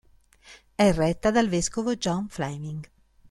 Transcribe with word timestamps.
È 0.73 0.91
retta 0.93 1.29
dal 1.29 1.47
vescovo 1.47 1.95
John 1.95 2.27
Fleming. 2.27 2.89